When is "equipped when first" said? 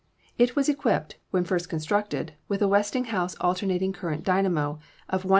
0.67-1.69